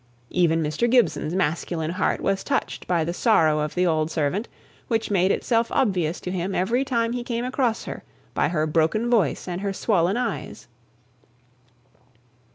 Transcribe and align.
Even 0.31 0.63
Mr. 0.63 0.89
Gibson's 0.89 1.35
masculine 1.35 1.91
heart 1.91 2.21
was 2.21 2.43
touched 2.43 2.87
by 2.87 3.03
the 3.03 3.13
sorrow 3.13 3.59
of 3.59 3.75
the 3.75 3.85
old 3.85 4.09
servant, 4.09 4.47
which 4.87 5.11
made 5.11 5.29
itself 5.29 5.71
obvious 5.71 6.19
to 6.21 6.31
him 6.31 6.55
every 6.55 6.83
time 6.83 7.13
he 7.13 7.23
came 7.23 7.45
across 7.45 7.83
her 7.83 8.03
by 8.33 8.47
her 8.47 8.65
broken 8.65 9.11
voice 9.11 9.47
and 9.47 9.61
her 9.61 9.73
swollen 9.73 10.17
eyes. 10.17 10.67